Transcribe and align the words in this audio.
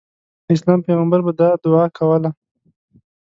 د 0.45 0.47
اسلام 0.55 0.79
پیغمبر 0.87 1.19
به 1.25 1.31
دا 1.39 1.49
دعا 1.65 1.85
کوله. 1.97 2.29